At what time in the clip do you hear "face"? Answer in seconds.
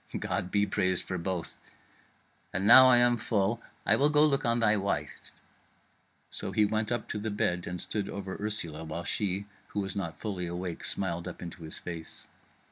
11.77-12.27